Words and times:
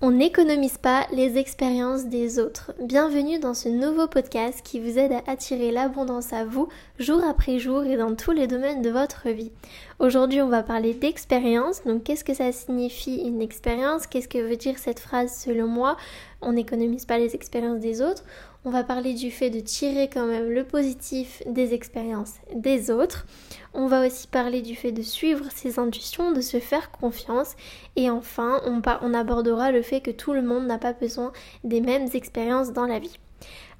On 0.00 0.12
n'économise 0.12 0.78
pas 0.78 1.08
les 1.10 1.38
expériences 1.38 2.06
des 2.06 2.38
autres. 2.38 2.72
Bienvenue 2.80 3.40
dans 3.40 3.52
ce 3.52 3.68
nouveau 3.68 4.06
podcast 4.06 4.60
qui 4.62 4.78
vous 4.78 4.96
aide 4.96 5.10
à 5.10 5.24
attirer 5.26 5.72
l'abondance 5.72 6.32
à 6.32 6.44
vous 6.44 6.68
jour 7.00 7.20
après 7.28 7.58
jour 7.58 7.82
et 7.82 7.96
dans 7.96 8.14
tous 8.14 8.30
les 8.30 8.46
domaines 8.46 8.80
de 8.80 8.90
votre 8.90 9.28
vie. 9.30 9.50
Aujourd'hui, 9.98 10.40
on 10.40 10.48
va 10.48 10.62
parler 10.62 10.94
d'expérience. 10.94 11.82
Donc, 11.82 12.04
qu'est-ce 12.04 12.22
que 12.22 12.32
ça 12.32 12.52
signifie 12.52 13.16
une 13.16 13.42
expérience? 13.42 14.06
Qu'est-ce 14.06 14.28
que 14.28 14.38
veut 14.38 14.54
dire 14.54 14.78
cette 14.78 15.00
phrase 15.00 15.36
selon 15.36 15.66
moi? 15.66 15.96
On 16.40 16.52
n'économise 16.52 17.04
pas 17.04 17.18
les 17.18 17.34
expériences 17.34 17.80
des 17.80 18.00
autres. 18.00 18.22
On 18.64 18.70
va 18.70 18.84
parler 18.84 19.14
du 19.14 19.30
fait 19.30 19.50
de 19.50 19.60
tirer 19.60 20.08
quand 20.08 20.26
même 20.26 20.50
le 20.50 20.64
positif 20.64 21.42
des 21.46 21.74
expériences 21.74 22.34
des 22.54 22.90
autres. 22.90 23.26
On 23.74 23.86
va 23.86 24.06
aussi 24.06 24.26
parler 24.28 24.62
du 24.62 24.76
fait 24.76 24.92
de 24.92 25.02
suivre 25.02 25.46
ses 25.50 25.78
intuitions, 25.78 26.32
de 26.32 26.40
se 26.40 26.60
faire 26.60 26.90
confiance. 26.90 27.54
Et 27.96 28.08
enfin, 28.10 28.60
on, 28.66 29.14
abordera 29.14 29.72
le 29.72 29.82
fait 29.82 30.00
que 30.00 30.10
tout 30.10 30.32
le 30.32 30.42
monde 30.42 30.66
n'a 30.66 30.78
pas 30.78 30.92
besoin 30.92 31.32
des 31.64 31.80
mêmes 31.80 32.08
expériences 32.14 32.72
dans 32.72 32.86
la 32.86 32.98
vie. 32.98 33.18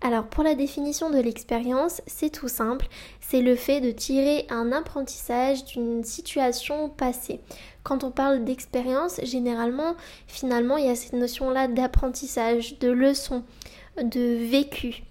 Alors 0.00 0.26
pour 0.26 0.44
la 0.44 0.54
définition 0.54 1.10
de 1.10 1.18
l'expérience, 1.18 2.02
c'est 2.06 2.30
tout 2.30 2.48
simple, 2.48 2.86
c'est 3.20 3.40
le 3.40 3.56
fait 3.56 3.80
de 3.80 3.90
tirer 3.90 4.46
un 4.48 4.70
apprentissage 4.70 5.64
d'une 5.64 6.04
situation 6.04 6.88
passée. 6.88 7.40
Quand 7.82 8.04
on 8.04 8.10
parle 8.10 8.44
d'expérience, 8.44 9.20
généralement, 9.24 9.96
finalement, 10.26 10.76
il 10.76 10.86
y 10.86 10.90
a 10.90 10.94
cette 10.94 11.14
notion-là 11.14 11.66
d'apprentissage, 11.66 12.78
de 12.78 12.90
leçon, 12.90 13.42
de 14.00 14.44
vécu. 14.44 15.02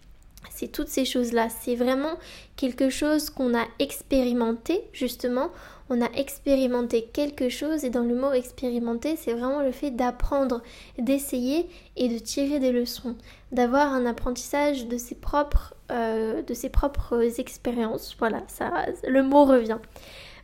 C'est 0.50 0.72
toutes 0.72 0.88
ces 0.88 1.06
choses-là. 1.06 1.50
C'est 1.50 1.76
vraiment 1.76 2.18
quelque 2.56 2.90
chose 2.90 3.30
qu'on 3.30 3.56
a 3.56 3.66
expérimenté, 3.80 4.82
justement. 4.94 5.50
On 5.90 6.02
a 6.02 6.09
expérimenté 6.16 7.04
quelque 7.04 7.50
chose 7.50 7.86
et 7.86 7.90
dans 7.90 8.04
le 8.04 8.16
mot 8.16 8.32
expérimenter, 8.34 9.16
c'est 9.16 9.34
vraiment 9.34 9.62
le 9.62 9.72
fait 9.72 9.91
d'apprendre, 9.91 10.62
d'essayer 10.98 11.68
et 11.95 12.09
de 12.09 12.18
tirer 12.18 12.59
des 12.59 12.72
leçons, 12.72 13.16
d'avoir 13.52 13.94
un 13.94 14.05
apprentissage 14.05 14.88
de 14.88 14.97
ses 14.97 15.16
propres, 15.16 15.75
euh, 15.92 16.42
de 16.42 16.53
ses 16.53 16.70
propres 16.70 17.39
expériences. 17.39 18.16
Voilà, 18.20 18.44
ça, 18.47 18.86
le 19.08 19.23
mot 19.23 19.45
revient. 19.45 19.80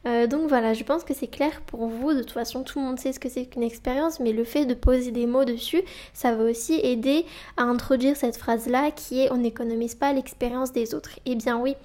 Euh, 0.06 0.28
donc 0.28 0.50
voilà, 0.50 0.74
je 0.74 0.84
pense 0.84 1.04
que 1.04 1.14
c'est 1.14 1.28
clair 1.28 1.62
pour 1.62 1.88
vous. 1.88 2.14
De 2.14 2.20
toute 2.20 2.32
façon, 2.32 2.64
tout 2.64 2.80
le 2.80 2.86
monde 2.86 3.00
sait 3.00 3.14
ce 3.14 3.20
que 3.20 3.30
c'est 3.30 3.46
qu'une 3.46 3.64
expérience, 3.64 4.20
mais 4.20 4.34
le 4.34 4.44
fait 4.44 4.66
de 4.66 4.74
poser 4.74 5.12
des 5.12 5.26
mots 5.26 5.46
dessus, 5.46 5.82
ça 6.14 6.36
va 6.36 6.44
aussi 6.44 6.80
aider 6.84 7.26
à 7.58 7.64
introduire 7.64 8.18
cette 8.18 8.38
phrase-là 8.38 8.92
qui 8.92 9.22
est 9.22 9.32
on 9.32 9.38
n'économise 9.38 9.96
pas 9.96 10.14
l'expérience 10.14 10.74
des 10.74 10.94
autres. 10.94 11.20
Eh 11.26 11.36
bien 11.36 11.58
oui, 11.58 11.76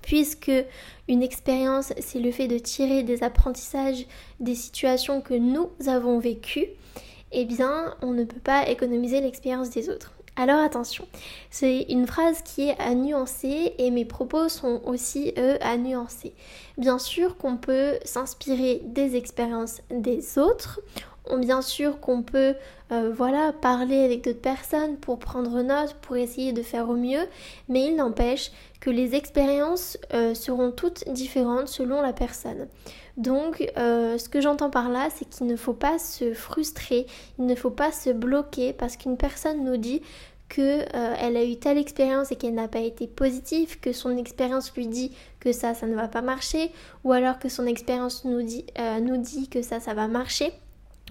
puisque 0.00 0.52
une 1.08 1.22
expérience, 1.22 1.92
c'est 1.98 2.20
le 2.20 2.30
fait 2.30 2.48
de 2.48 2.58
tirer 2.58 3.02
des 3.02 3.22
apprentissages 3.22 4.06
des 4.40 4.54
situations 4.54 5.20
que 5.20 5.34
nous 5.34 5.70
avons 5.86 6.18
vécues, 6.18 6.68
eh 7.32 7.44
bien, 7.44 7.94
on 8.02 8.12
ne 8.12 8.24
peut 8.24 8.40
pas 8.40 8.68
économiser 8.68 9.20
l'expérience 9.20 9.70
des 9.70 9.88
autres. 9.88 10.12
Alors 10.34 10.60
attention, 10.60 11.06
c'est 11.50 11.82
une 11.90 12.06
phrase 12.06 12.40
qui 12.40 12.70
est 12.70 12.78
à 12.80 12.94
nuancer 12.94 13.74
et 13.76 13.90
mes 13.90 14.06
propos 14.06 14.48
sont 14.48 14.80
aussi 14.86 15.34
eux 15.36 15.58
à 15.60 15.76
nuancer. 15.76 16.32
Bien 16.78 16.98
sûr 16.98 17.36
qu'on 17.36 17.58
peut 17.58 17.98
s'inspirer 18.06 18.80
des 18.82 19.14
expériences 19.16 19.82
des 19.90 20.38
autres, 20.38 20.80
bien 21.38 21.62
sûr 21.62 22.00
qu'on 22.00 22.22
peut 22.22 22.54
euh, 22.92 23.10
voilà 23.16 23.52
parler 23.52 24.04
avec 24.04 24.22
d'autres 24.22 24.40
personnes 24.40 24.96
pour 24.98 25.18
prendre 25.18 25.62
note, 25.62 25.94
pour 26.02 26.16
essayer 26.16 26.52
de 26.52 26.62
faire 26.62 26.90
au 26.90 26.94
mieux, 26.94 27.26
mais 27.68 27.86
il 27.86 27.96
n'empêche 27.96 28.52
que 28.80 28.90
les 28.90 29.14
expériences 29.14 29.96
euh, 30.12 30.34
seront 30.34 30.72
toutes 30.72 31.08
différentes 31.08 31.68
selon 31.68 32.02
la 32.02 32.12
personne. 32.12 32.68
Donc 33.16 33.66
euh, 33.78 34.18
ce 34.18 34.28
que 34.28 34.42
j'entends 34.42 34.68
par 34.68 34.90
là, 34.90 35.08
c'est 35.14 35.24
qu'il 35.24 35.46
ne 35.46 35.56
faut 35.56 35.72
pas 35.72 35.98
se 35.98 36.34
frustrer, 36.34 37.06
il 37.38 37.46
ne 37.46 37.54
faut 37.54 37.70
pas 37.70 37.92
se 37.92 38.10
bloquer 38.10 38.74
parce 38.74 38.98
qu'une 38.98 39.16
personne 39.16 39.64
nous 39.64 39.78
dit 39.78 40.02
qu'elle 40.50 41.36
a 41.36 41.44
eu 41.44 41.56
telle 41.56 41.78
expérience 41.78 42.30
et 42.30 42.36
qu'elle 42.36 42.54
n'a 42.54 42.68
pas 42.68 42.80
été 42.80 43.06
positive, 43.06 43.80
que 43.80 43.92
son 43.92 44.18
expérience 44.18 44.70
lui 44.76 44.86
dit 44.86 45.12
que 45.40 45.52
ça, 45.52 45.72
ça 45.72 45.86
ne 45.86 45.94
va 45.94 46.08
pas 46.08 46.20
marcher, 46.20 46.70
ou 47.04 47.12
alors 47.12 47.38
que 47.38 47.48
son 47.48 47.64
expérience 47.64 48.26
nous 48.26 48.42
dit, 48.42 48.66
nous 49.00 49.16
dit 49.16 49.48
que 49.48 49.62
ça, 49.62 49.80
ça 49.80 49.94
va 49.94 50.08
marcher. 50.08 50.52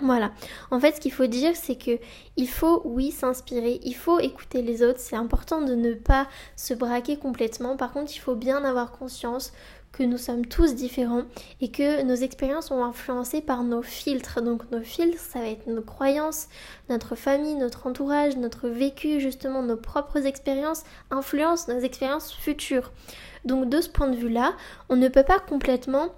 Voilà. 0.02 0.32
En 0.72 0.80
fait, 0.80 0.96
ce 0.96 1.02
qu'il 1.02 1.12
faut 1.12 1.28
dire, 1.28 1.56
c'est 1.56 1.76
que 1.76 2.00
il 2.38 2.48
faut, 2.48 2.82
oui, 2.86 3.12
s'inspirer, 3.12 3.80
il 3.84 3.94
faut 3.94 4.20
écouter 4.20 4.62
les 4.62 4.84
autres. 4.84 5.00
C'est 5.00 5.16
important 5.16 5.62
de 5.62 5.76
ne 5.76 5.94
pas 5.94 6.28
se 6.56 6.74
braquer 6.74 7.18
complètement. 7.18 7.78
Par 7.78 7.92
contre, 7.92 8.12
il 8.16 8.20
faut 8.20 8.36
bien 8.36 8.64
avoir 8.64 8.92
conscience 8.92 9.54
que 9.92 10.04
nous 10.04 10.18
sommes 10.18 10.46
tous 10.46 10.74
différents 10.74 11.24
et 11.60 11.70
que 11.70 12.04
nos 12.04 12.16
expériences 12.16 12.68
sont 12.68 12.84
influencées 12.84 13.42
par 13.42 13.64
nos 13.64 13.82
filtres. 13.82 14.42
Donc 14.42 14.70
nos 14.72 14.82
filtres, 14.82 15.20
ça 15.20 15.40
va 15.40 15.48
être 15.48 15.68
nos 15.68 15.82
croyances, 15.82 16.48
notre 16.90 17.16
famille, 17.16 17.56
notre 17.56 17.88
entourage, 17.88 18.38
notre 18.38 18.70
vécu, 18.70 19.20
justement 19.20 19.62
nos 19.64 19.78
propres 19.78 20.26
expériences 20.26 20.84
influencent 21.10 21.72
nos 21.74 21.82
expériences 21.82 22.32
futures. 22.32 22.92
Donc 23.44 23.70
de 23.70 23.82
ce 23.82 23.90
point 23.90 24.08
de 24.08 24.16
vue-là, 24.16 24.54
on 24.90 24.96
ne 24.96 25.08
peut 25.08 25.24
pas 25.24 25.40
complètement 25.40 26.10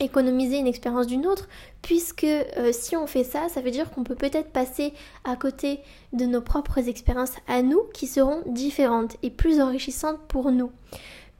économiser 0.00 0.58
une 0.58 0.66
expérience 0.66 1.06
d'une 1.06 1.26
autre, 1.26 1.48
puisque 1.82 2.24
euh, 2.24 2.72
si 2.72 2.96
on 2.96 3.06
fait 3.06 3.24
ça, 3.24 3.48
ça 3.48 3.60
veut 3.60 3.70
dire 3.70 3.90
qu'on 3.90 4.04
peut 4.04 4.14
peut-être 4.14 4.50
passer 4.50 4.92
à 5.24 5.36
côté 5.36 5.80
de 6.12 6.24
nos 6.24 6.40
propres 6.40 6.88
expériences 6.88 7.34
à 7.46 7.62
nous 7.62 7.82
qui 7.94 8.06
seront 8.06 8.42
différentes 8.46 9.16
et 9.22 9.30
plus 9.30 9.60
enrichissantes 9.60 10.20
pour 10.28 10.50
nous 10.50 10.70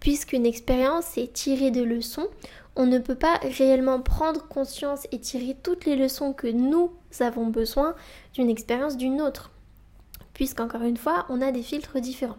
puisqu'une 0.01 0.47
expérience 0.47 1.17
est 1.19 1.33
tirer 1.33 1.71
des 1.71 1.85
leçons, 1.85 2.29
on 2.77 2.87
ne 2.87 2.99
peut 2.99 3.17
pas 3.17 3.41
réellement 3.43 4.01
prendre 4.01 4.47
conscience 4.47 5.07
et 5.11 5.19
tirer 5.19 5.57
toutes 5.63 5.85
les 5.85 5.97
leçons 5.97 6.33
que 6.33 6.47
nous 6.47 6.93
avons 7.21 7.47
besoin 7.47 7.95
d'une 8.35 8.51
expérience 8.51 8.97
d'une 8.97 9.21
autre. 9.21 9.51
Puisqu'encore 10.39 10.83
une 10.83 10.97
fois, 10.97 11.27
on 11.31 11.43
a 11.43 11.51
des 11.51 11.63
filtres 11.63 12.01
différents. 12.01 12.37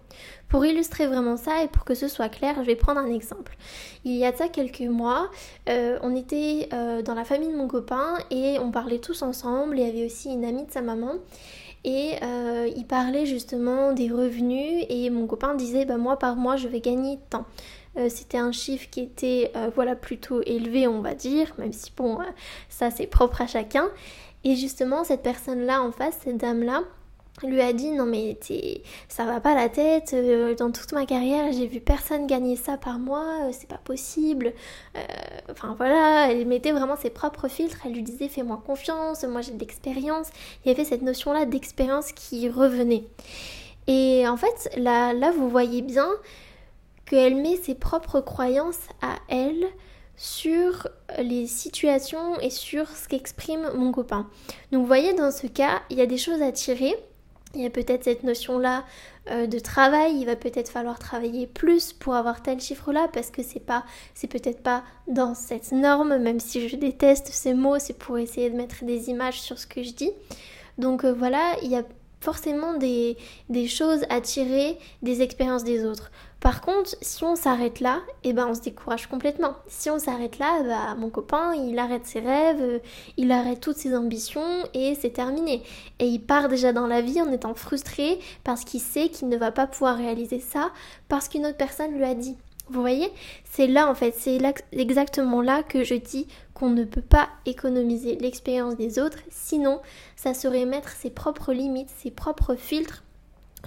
Pour 0.47 0.65
illustrer 0.65 1.05
vraiment 1.05 1.35
ça 1.35 1.65
et 1.65 1.67
pour 1.67 1.83
que 1.83 1.95
ce 1.95 2.07
soit 2.07 2.29
clair, 2.29 2.55
je 2.59 2.61
vais 2.61 2.77
prendre 2.77 2.97
un 2.97 3.13
exemple. 3.13 3.57
Il 4.05 4.13
y 4.13 4.23
a 4.23 4.31
ça 4.31 4.47
quelques 4.47 4.79
mois, 4.79 5.29
euh, 5.67 5.99
on 6.01 6.15
était 6.15 6.69
euh, 6.71 7.01
dans 7.01 7.13
la 7.13 7.25
famille 7.25 7.51
de 7.51 7.57
mon 7.57 7.67
copain 7.67 8.13
et 8.31 8.57
on 8.59 8.71
parlait 8.71 8.99
tous 8.99 9.21
ensemble. 9.21 9.77
Il 9.77 9.85
y 9.85 9.89
avait 9.89 10.05
aussi 10.05 10.29
une 10.29 10.45
amie 10.45 10.65
de 10.65 10.71
sa 10.71 10.81
maman 10.81 11.15
et 11.83 12.13
euh, 12.23 12.71
il 12.73 12.87
parlait 12.87 13.25
justement 13.25 13.91
des 13.91 14.09
revenus 14.09 14.85
et 14.87 15.09
mon 15.09 15.27
copain 15.27 15.53
disait 15.53 15.83
bah 15.83 15.97
moi 15.97 16.17
par 16.17 16.37
mois 16.37 16.55
je 16.55 16.69
vais 16.69 16.79
gagner 16.79 17.19
tant. 17.29 17.45
C'était 18.07 18.37
un 18.37 18.53
chiffre 18.53 18.87
qui 18.89 19.01
était 19.01 19.51
voilà 19.75 19.93
plutôt 19.93 20.41
élevé 20.45 20.87
on 20.87 21.01
va 21.01 21.15
dire, 21.15 21.53
même 21.57 21.73
si 21.73 21.91
bon 21.97 22.17
ça 22.69 22.91
c'est 22.91 23.07
propre 23.07 23.41
à 23.41 23.47
chacun. 23.47 23.89
Et 24.45 24.55
justement 24.55 25.03
cette 25.03 25.21
personne 25.21 25.65
là 25.65 25.81
en 25.81 25.91
face, 25.91 26.17
cette 26.23 26.37
dame 26.37 26.63
là, 26.63 26.83
lui 27.47 27.61
a 27.61 27.73
dit 27.73 27.91
non 27.91 28.05
mais 28.05 28.37
ça 29.07 29.25
va 29.25 29.39
pas 29.39 29.55
la 29.55 29.69
tête 29.69 30.13
euh, 30.13 30.55
dans 30.55 30.71
toute 30.71 30.91
ma 30.93 31.05
carrière 31.05 31.51
j'ai 31.51 31.67
vu 31.67 31.79
personne 31.79 32.27
gagner 32.27 32.55
ça 32.55 32.77
par 32.77 32.99
mois 32.99 33.47
euh, 33.47 33.51
c'est 33.51 33.69
pas 33.69 33.77
possible. 33.77 34.53
Euh, 34.95 34.99
enfin 35.51 35.75
voilà 35.77 36.31
elle 36.31 36.45
mettait 36.45 36.71
vraiment 36.71 36.95
ses 36.95 37.09
propres 37.09 37.47
filtres 37.47 37.77
elle 37.85 37.93
lui 37.93 38.03
disait 38.03 38.27
fais-moi 38.27 38.61
confiance 38.65 39.23
moi 39.23 39.41
j'ai 39.41 39.51
de 39.51 39.59
l'expérience. 39.59 40.27
Il 40.63 40.71
y 40.71 40.75
avait 40.75 40.85
cette 40.85 41.01
notion 41.01 41.33
là 41.33 41.45
d'expérience 41.45 42.11
qui 42.11 42.49
revenait. 42.49 43.03
Et 43.87 44.27
en 44.27 44.37
fait 44.37 44.69
là 44.77 45.13
là 45.13 45.31
vous 45.31 45.49
voyez 45.49 45.81
bien 45.81 46.09
qu'elle 47.05 47.35
met 47.35 47.55
ses 47.55 47.75
propres 47.75 48.19
croyances 48.21 48.87
à 49.01 49.15
elle 49.29 49.65
sur 50.19 50.89
les 51.17 51.47
situations 51.47 52.37
et 52.41 52.49
sur 52.49 52.89
ce 52.89 53.07
qu'exprime 53.07 53.71
mon 53.73 53.91
copain. 53.93 54.27
Donc 54.71 54.81
vous 54.81 54.87
voyez 54.87 55.13
dans 55.13 55.31
ce 55.31 55.47
cas, 55.47 55.81
il 55.89 55.97
y 55.97 56.01
a 56.01 56.05
des 56.05 56.17
choses 56.17 56.41
à 56.41 56.51
tirer 56.51 56.93
il 57.55 57.61
y 57.61 57.65
a 57.65 57.69
peut-être 57.69 58.03
cette 58.03 58.23
notion-là 58.23 58.83
euh, 59.31 59.47
de 59.47 59.59
travail, 59.59 60.15
il 60.15 60.25
va 60.25 60.35
peut-être 60.35 60.69
falloir 60.69 60.99
travailler 60.99 61.47
plus 61.47 61.93
pour 61.93 62.15
avoir 62.15 62.41
tel 62.41 62.59
chiffre-là 62.59 63.07
parce 63.11 63.31
que 63.31 63.41
c'est 63.41 63.59
pas, 63.59 63.85
c'est 64.13 64.27
peut-être 64.27 64.61
pas 64.61 64.83
dans 65.07 65.33
cette 65.33 65.71
norme, 65.71 66.17
même 66.17 66.39
si 66.39 66.69
je 66.69 66.75
déteste 66.75 67.27
ces 67.27 67.53
mots, 67.53 67.79
c'est 67.79 67.97
pour 67.97 68.17
essayer 68.17 68.49
de 68.49 68.55
mettre 68.55 68.85
des 68.85 69.09
images 69.09 69.41
sur 69.41 69.57
ce 69.57 69.67
que 69.67 69.83
je 69.83 69.93
dis. 69.93 70.11
Donc 70.77 71.03
euh, 71.03 71.13
voilà, 71.13 71.55
il 71.63 71.71
y 71.71 71.75
a 71.75 71.83
forcément 72.21 72.73
des, 72.73 73.17
des, 73.49 73.67
choses 73.67 74.05
à 74.09 74.21
tirer 74.21 74.77
des 75.01 75.21
expériences 75.21 75.63
des 75.63 75.85
autres. 75.85 76.11
Par 76.39 76.61
contre, 76.61 76.95
si 77.01 77.23
on 77.25 77.35
s'arrête 77.35 77.81
là, 77.81 77.99
eh 78.23 78.31
ben 78.31 78.47
on 78.47 78.53
se 78.53 78.61
décourage 78.61 79.07
complètement. 79.07 79.55
Si 79.67 79.89
on 79.89 79.99
s'arrête 79.99 80.39
là, 80.39 80.63
bah, 80.63 80.95
mon 80.95 81.09
copain, 81.09 81.53
il 81.53 81.77
arrête 81.77 82.05
ses 82.05 82.21
rêves, 82.21 82.61
euh, 82.61 82.79
il 83.17 83.31
arrête 83.31 83.59
toutes 83.59 83.75
ses 83.75 83.95
ambitions 83.95 84.63
et 84.73 84.95
c'est 84.95 85.11
terminé. 85.11 85.63
Et 85.99 86.05
il 86.05 86.19
part 86.19 86.47
déjà 86.47 86.71
dans 86.71 86.87
la 86.87 87.01
vie 87.01 87.21
en 87.21 87.31
étant 87.31 87.53
frustré 87.55 88.19
parce 88.45 88.63
qu'il 88.63 88.79
sait 88.79 89.09
qu'il 89.09 89.27
ne 89.27 89.37
va 89.37 89.51
pas 89.51 89.67
pouvoir 89.67 89.97
réaliser 89.97 90.39
ça 90.39 90.71
parce 91.09 91.27
qu'une 91.27 91.45
autre 91.45 91.57
personne 91.57 91.93
lui 91.93 92.05
a 92.05 92.15
dit. 92.15 92.37
Vous 92.69 92.81
voyez? 92.81 93.09
C'est 93.43 93.67
là 93.67 93.89
en 93.89 93.95
fait, 93.95 94.13
c'est 94.15 94.39
exactement 94.71 95.41
là 95.41 95.63
que 95.63 95.83
je 95.83 95.95
dis 95.95 96.27
qu'on 96.53 96.69
ne 96.69 96.83
peut 96.83 97.01
pas 97.01 97.28
économiser 97.45 98.15
l'expérience 98.15 98.75
des 98.75 98.99
autres, 98.99 99.19
sinon 99.29 99.81
ça 100.15 100.33
serait 100.33 100.65
mettre 100.65 100.89
ses 100.89 101.09
propres 101.09 101.53
limites, 101.53 101.91
ses 101.97 102.11
propres 102.11 102.55
filtres 102.55 103.03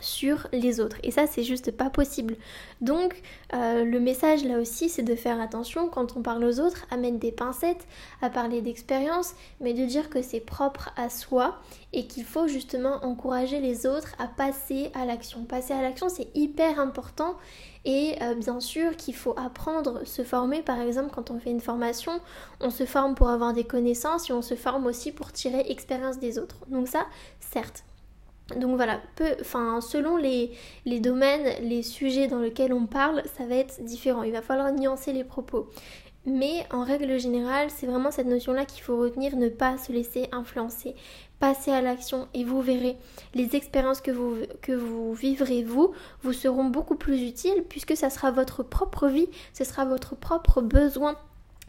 sur 0.00 0.48
les 0.52 0.80
autres. 0.80 0.96
Et 1.02 1.10
ça, 1.10 1.26
c'est 1.26 1.44
juste 1.44 1.70
pas 1.70 1.90
possible. 1.90 2.36
Donc, 2.80 3.20
euh, 3.54 3.84
le 3.84 4.00
message 4.00 4.44
là 4.44 4.58
aussi, 4.58 4.88
c'est 4.88 5.02
de 5.02 5.14
faire 5.14 5.40
attention 5.40 5.88
quand 5.88 6.16
on 6.16 6.22
parle 6.22 6.44
aux 6.44 6.60
autres, 6.60 6.86
à 6.90 6.96
mettre 6.96 7.18
des 7.18 7.32
pincettes, 7.32 7.86
à 8.20 8.30
parler 8.30 8.62
d'expérience, 8.62 9.34
mais 9.60 9.74
de 9.74 9.84
dire 9.84 10.10
que 10.10 10.22
c'est 10.22 10.40
propre 10.40 10.90
à 10.96 11.08
soi 11.10 11.60
et 11.92 12.06
qu'il 12.06 12.24
faut 12.24 12.48
justement 12.48 13.04
encourager 13.04 13.60
les 13.60 13.86
autres 13.86 14.14
à 14.18 14.26
passer 14.26 14.90
à 14.94 15.04
l'action. 15.04 15.44
Passer 15.44 15.74
à 15.74 15.82
l'action, 15.82 16.08
c'est 16.08 16.28
hyper 16.34 16.80
important. 16.80 17.36
Et 17.84 18.14
euh, 18.22 18.34
bien 18.34 18.60
sûr 18.60 18.96
qu'il 18.96 19.14
faut 19.14 19.34
apprendre, 19.36 20.06
se 20.06 20.22
former. 20.22 20.62
Par 20.62 20.80
exemple, 20.80 21.10
quand 21.12 21.30
on 21.30 21.38
fait 21.38 21.50
une 21.50 21.60
formation, 21.60 22.12
on 22.60 22.70
se 22.70 22.86
forme 22.86 23.14
pour 23.14 23.28
avoir 23.28 23.52
des 23.52 23.64
connaissances 23.64 24.30
et 24.30 24.32
on 24.32 24.42
se 24.42 24.54
forme 24.54 24.86
aussi 24.86 25.12
pour 25.12 25.32
tirer 25.32 25.64
expérience 25.68 26.18
des 26.18 26.38
autres. 26.38 26.56
Donc 26.68 26.88
ça, 26.88 27.06
certes. 27.40 27.84
Donc 28.56 28.76
voilà, 28.76 29.00
peu, 29.16 29.36
enfin, 29.40 29.80
selon 29.80 30.16
les, 30.16 30.50
domaines, 31.00 31.62
les 31.62 31.82
sujets 31.82 32.26
dans 32.26 32.38
lesquels 32.38 32.72
on 32.72 32.86
parle, 32.86 33.22
ça 33.36 33.46
va 33.46 33.56
être 33.56 33.82
différent. 33.84 34.22
Il 34.22 34.32
va 34.32 34.42
falloir 34.42 34.72
nuancer 34.72 35.12
les 35.12 35.24
propos. 35.24 35.68
Mais 36.24 36.66
en 36.70 36.84
règle 36.84 37.18
générale, 37.18 37.68
c'est 37.70 37.86
vraiment 37.86 38.12
cette 38.12 38.28
notion-là 38.28 38.64
qu'il 38.64 38.82
faut 38.82 38.96
retenir, 38.96 39.36
ne 39.36 39.48
pas 39.48 39.76
se 39.76 39.90
laisser 39.90 40.28
influencer. 40.30 40.94
Passer 41.40 41.72
à 41.72 41.82
l'action 41.82 42.28
et 42.34 42.44
vous 42.44 42.62
verrez, 42.62 42.96
les 43.34 43.56
expériences 43.56 44.00
que 44.00 44.12
vous, 44.12 44.36
que 44.60 44.70
vous 44.70 45.12
vivrez 45.12 45.64
vous, 45.64 45.92
vous 46.22 46.32
seront 46.32 46.66
beaucoup 46.66 46.94
plus 46.94 47.22
utiles 47.26 47.64
puisque 47.68 47.96
ça 47.96 48.10
sera 48.10 48.30
votre 48.30 48.62
propre 48.62 49.08
vie, 49.08 49.26
ce 49.52 49.64
sera 49.64 49.84
votre 49.84 50.14
propre 50.14 50.60
besoin 50.60 51.16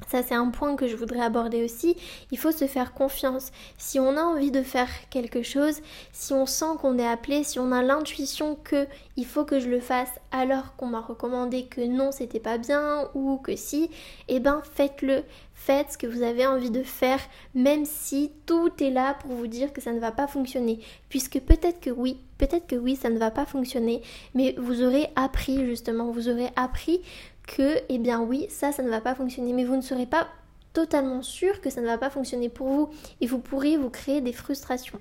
ça, 0.08 0.24
c'est 0.24 0.36
un 0.36 0.50
point 0.50 0.76
que 0.76 0.88
je 0.88 0.96
voudrais 0.96 1.22
aborder 1.22 1.64
aussi. 1.64 1.96
Il 2.32 2.38
faut 2.38 2.52
se 2.52 2.66
faire 2.66 2.94
confiance. 2.94 3.52
Si 3.78 4.00
on 4.00 4.18
a 4.18 4.22
envie 4.22 4.52
de 4.52 4.64
faire 4.64 4.90
quelque 5.10 5.44
chose, 5.44 5.82
si 6.12 6.34
on 6.34 6.46
sent 6.46 6.78
qu'on 6.82 6.98
est 6.98 7.08
appelé, 7.08 7.44
si 7.44 7.60
on 7.60 7.72
a 7.72 7.82
l'intuition 7.82 8.58
que 8.64 8.88
il 9.16 9.26
faut 9.26 9.46
que 9.46 9.60
je 9.60 9.70
le 9.70 9.80
fasse 9.80 10.12
alors 10.32 10.76
qu'on 10.76 10.88
m'a 10.88 11.02
recommandé 11.02 11.66
que 11.66 11.82
non, 11.82 12.12
c'était 12.12 12.40
pas 12.40 12.58
bien 12.58 13.10
ou 13.14 13.38
que 13.38 13.56
si, 13.56 13.90
eh 14.28 14.40
ben 14.40 14.62
faites-le. 14.74 15.24
Faites 15.54 15.94
ce 15.94 15.98
que 15.98 16.08
vous 16.08 16.24
avez 16.24 16.46
envie 16.46 16.72
de 16.72 16.84
faire, 16.84 17.20
même 17.54 17.86
si 17.86 18.32
tout 18.46 18.72
est 18.82 18.90
là 18.90 19.14
pour 19.14 19.32
vous 19.32 19.48
dire 19.48 19.72
que 19.72 19.80
ça 19.80 19.94
ne 19.94 20.00
va 20.00 20.12
pas 20.12 20.28
fonctionner. 20.28 20.80
Puisque 21.08 21.40
peut-être 21.40 21.80
que 21.80 21.90
oui, 21.90 22.18
peut-être 22.38 22.68
que 22.68 22.76
oui, 22.76 22.98
ça 22.98 23.10
ne 23.10 23.18
va 23.18 23.32
pas 23.32 23.46
fonctionner, 23.46 24.02
mais 24.34 24.56
vous 24.58 24.84
aurez 24.84 25.08
appris 25.16 25.66
justement, 25.66 26.12
vous 26.12 26.28
aurez 26.28 26.50
appris 26.58 27.02
que, 27.48 27.80
eh 27.90 27.98
bien 27.98 28.22
oui, 28.22 28.48
ça, 28.50 28.72
ça 28.72 28.84
ne 28.84 28.90
va 28.90 29.02
pas 29.02 29.16
fonctionner. 29.16 29.54
Mais 29.54 29.66
vous 29.66 29.76
ne 29.76 29.82
serez 29.82 30.06
pas 30.06 30.28
totalement 30.74 31.22
sûr 31.22 31.62
que 31.62 31.70
ça 31.70 31.82
ne 31.82 31.86
va 31.86 31.98
pas 31.98 32.10
fonctionner 32.10 32.50
pour 32.50 32.68
vous 32.68 32.90
et 33.22 33.28
vous 33.28 33.40
pourriez 33.40 33.78
vous 33.78 33.90
créer 33.90 34.22
des 34.22 34.34
frustrations. 34.34 35.00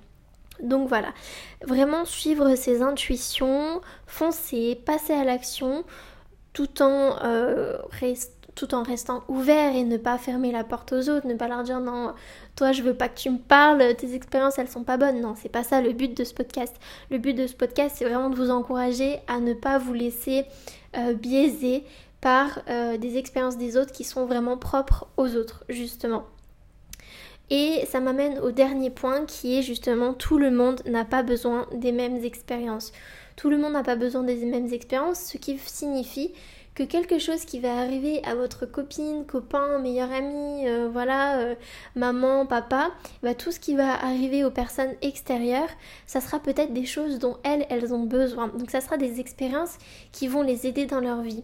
Donc 0.61 0.87
voilà, 0.87 1.09
vraiment 1.65 2.05
suivre 2.05 2.55
ses 2.55 2.81
intuitions, 2.83 3.81
foncer, 4.05 4.79
passer 4.85 5.13
à 5.13 5.23
l'action 5.23 5.83
tout 6.53 6.83
en 6.83 7.17
euh, 7.23 7.77
tout 8.53 8.75
en 8.75 8.83
restant 8.83 9.23
ouvert 9.27 9.75
et 9.75 9.83
ne 9.83 9.97
pas 9.97 10.19
fermer 10.19 10.51
la 10.51 10.63
porte 10.63 10.93
aux 10.93 11.09
autres, 11.09 11.25
ne 11.25 11.33
pas 11.33 11.47
leur 11.47 11.63
dire 11.63 11.79
non, 11.79 12.13
toi 12.55 12.71
je 12.71 12.83
veux 12.83 12.93
pas 12.93 13.09
que 13.09 13.17
tu 13.17 13.31
me 13.31 13.39
parles, 13.39 13.95
tes 13.95 14.13
expériences 14.13 14.59
elles 14.59 14.69
sont 14.69 14.83
pas 14.83 14.97
bonnes. 14.97 15.21
Non, 15.21 15.33
c'est 15.35 15.49
pas 15.49 15.63
ça 15.63 15.81
le 15.81 15.91
but 15.91 16.15
de 16.15 16.23
ce 16.23 16.35
podcast. 16.35 16.75
Le 17.09 17.17
but 17.17 17.33
de 17.33 17.47
ce 17.47 17.55
podcast 17.55 17.95
c'est 17.97 18.05
vraiment 18.05 18.29
de 18.29 18.35
vous 18.35 18.51
encourager 18.51 19.19
à 19.27 19.39
ne 19.39 19.53
pas 19.53 19.79
vous 19.79 19.93
laisser 19.93 20.45
euh, 20.95 21.15
biaiser 21.15 21.83
par 22.23 22.61
euh, 22.69 22.97
des 22.97 23.17
expériences 23.17 23.57
des 23.57 23.75
autres 23.75 23.91
qui 23.91 24.05
sont 24.05 24.25
vraiment 24.25 24.57
propres 24.57 25.07
aux 25.17 25.35
autres, 25.35 25.65
justement. 25.67 26.23
Et 27.49 27.85
ça 27.89 27.99
m'amène 27.99 28.39
au 28.39 28.51
dernier 28.51 28.89
point 28.89 29.25
qui 29.25 29.59
est 29.59 29.61
justement 29.61 30.13
tout 30.13 30.37
le 30.37 30.49
monde 30.49 30.81
n'a 30.85 31.03
pas 31.03 31.21
besoin 31.21 31.67
des 31.73 31.91
mêmes 31.91 32.23
expériences. 32.23 32.93
Tout 33.35 33.49
le 33.49 33.57
monde 33.57 33.73
n'a 33.73 33.83
pas 33.83 33.97
besoin 33.97 34.23
des 34.23 34.37
mêmes 34.37 34.71
expériences, 34.71 35.19
ce 35.33 35.37
qui 35.37 35.59
signifie 35.59 36.31
que 36.75 36.83
quelque 36.83 37.19
chose 37.19 37.43
qui 37.43 37.59
va 37.59 37.77
arriver 37.77 38.23
à 38.23 38.35
votre 38.35 38.65
copine, 38.65 39.25
copain, 39.25 39.79
meilleur 39.79 40.09
ami, 40.09 40.65
euh, 40.65 40.87
voilà, 40.89 41.39
euh, 41.39 41.55
maman, 41.97 42.45
papa, 42.45 42.91
bah, 43.21 43.35
tout 43.35 43.51
ce 43.51 43.59
qui 43.59 43.75
va 43.75 44.01
arriver 44.01 44.45
aux 44.45 44.49
personnes 44.49 44.93
extérieures, 45.01 45.69
ça 46.07 46.21
sera 46.21 46.39
peut-être 46.39 46.71
des 46.71 46.85
choses 46.85 47.19
dont 47.19 47.35
elles, 47.43 47.65
elles 47.69 47.93
ont 47.93 48.05
besoin. 48.05 48.47
Donc 48.47 48.71
ça 48.71 48.79
sera 48.79 48.95
des 48.95 49.19
expériences 49.19 49.77
qui 50.13 50.29
vont 50.29 50.41
les 50.41 50.67
aider 50.67 50.85
dans 50.85 51.01
leur 51.01 51.21
vie. 51.21 51.43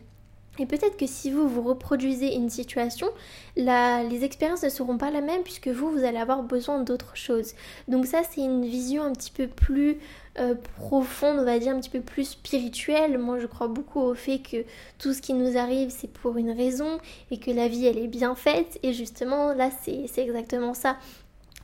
Et 0.60 0.66
peut-être 0.66 0.98
que 0.98 1.08
si 1.08 1.32
vous 1.32 1.48
vous 1.48 1.62
reproduisez 1.62 2.36
une 2.36 2.50
situation, 2.50 3.08
les 3.56 4.24
expériences 4.24 4.64
ne 4.64 4.70
seront 4.70 4.98
pas 4.98 5.12
la 5.12 5.22
même 5.22 5.42
puisque 5.44 5.70
vous, 5.70 5.92
vous 5.92 6.04
allez 6.04 6.18
avoir 6.18 6.44
besoin 6.44 6.82
d'autres 6.82 7.16
choses. 7.16 7.54
Donc 7.88 8.06
ça, 8.06 8.22
c'est 8.30 8.42
une 8.42 8.66
vision 8.66 9.04
un 9.04 9.14
petit 9.14 9.32
peu 9.32 9.48
plus 9.48 9.98
euh, 10.40 10.56
profonde, 10.78 11.38
on 11.40 11.46
va 11.46 11.60
dire, 11.60 11.74
un 11.74 11.80
petit 11.80 11.90
peu 11.90 12.02
plus 12.02 12.26
spirituelle. 12.26 13.18
Moi, 13.18 13.40
je 13.40 13.48
crois 13.48 13.68
beaucoup 13.68 14.00
au 14.00 14.14
fait 14.14 14.40
que 14.40 14.64
tout 14.98 15.14
ce 15.14 15.22
qui 15.22 15.34
nous 15.34 15.58
arrive, 15.58 15.90
c'est 15.90 16.12
pour 16.12 16.38
une 16.38 16.52
raison 16.52 17.00
et 17.32 17.40
que 17.40 17.52
la 17.52 17.68
vie, 17.68 17.86
elle 17.86 17.98
est 17.98 18.08
bien 18.08 18.36
faite. 18.36 18.80
Et 18.84 18.94
justement, 18.94 19.54
là, 19.54 19.70
c'est 19.82 20.10
exactement 20.18 20.74
ça. 20.74 20.98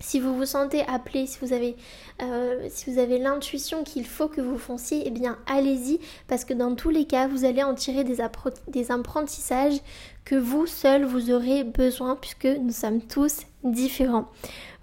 Si 0.02 0.20
vous 0.20 0.36
vous 0.36 0.46
sentez 0.46 0.84
appelé, 0.88 1.26
si 1.26 1.40
vous 1.42 1.54
avez, 1.54 1.78
euh, 2.22 2.68
si 2.70 2.92
vous 2.92 3.00
avez 3.00 3.18
l'intuition 3.18 3.84
qu'il 3.84 4.06
faut 4.06 4.28
que 4.28 4.42
vous 4.42 4.58
fonciez, 4.58 5.04
eh 5.06 5.10
bien 5.10 5.38
allez-y 5.48 6.00
parce 6.28 6.44
que 6.44 6.54
dans 6.54 6.76
tous 6.76 6.90
les 6.90 7.06
cas, 7.06 7.28
vous 7.28 7.46
allez 7.46 7.64
en 7.64 7.74
tirer 7.74 8.04
des, 8.04 8.20
apprentissages 8.20 9.80
que 10.26 10.36
vous 10.36 10.66
seul 10.66 11.06
vous 11.06 11.32
aurez 11.32 11.64
besoin 11.64 12.18
puisque 12.18 12.46
nous 12.46 12.72
sommes 12.72 13.02
tous 13.02 13.44
différents. 13.64 14.28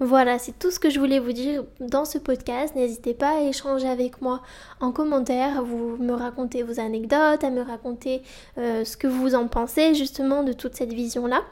Voilà, 0.01 0.39
c'est 0.39 0.59
tout 0.59 0.71
ce 0.71 0.81
que 0.81 0.89
je 0.89 0.99
voulais 0.99 1.19
vous 1.19 1.33
dire 1.33 1.65
dans 1.79 2.07
ce 2.07 2.17
podcast. 2.17 2.75
N'hésitez 2.75 3.13
pas 3.13 3.39
à 3.39 3.43
échanger 3.43 3.89
avec 3.89 4.23
moi 4.23 4.41
en 4.81 4.93
commentaire, 4.93 5.63
vous 5.63 5.99
me 5.99 6.15
racontez 6.15 6.63
vos 6.63 6.81
anecdotes, 6.81 7.45
à 7.45 7.51
me 7.51 7.61
raconter 7.61 8.23
euh, 8.57 8.85
ce 8.85 8.97
que 8.97 9.07
vous 9.07 9.35
en 9.35 9.47
pensez 9.47 9.95
justement 9.95 10.43
de 10.43 10.55
toute 10.55 10.75
cette 10.75 10.93
vision-là. 10.93 11.43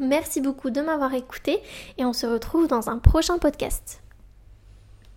Merci 0.00 0.40
beaucoup 0.40 0.70
de 0.70 0.80
m'avoir 0.80 1.14
écouté 1.14 1.60
et 1.98 2.04
on 2.04 2.12
se 2.12 2.26
retrouve 2.26 2.66
dans 2.66 2.88
un 2.88 2.98
prochain 2.98 3.38
podcast. 3.38 4.01